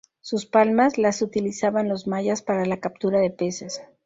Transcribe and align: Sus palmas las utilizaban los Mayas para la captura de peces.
Sus 0.19 0.47
palmas 0.47 0.97
las 0.97 1.21
utilizaban 1.21 1.87
los 1.87 2.07
Mayas 2.07 2.41
para 2.41 2.65
la 2.65 2.79
captura 2.79 3.19
de 3.19 3.29
peces. 3.29 3.83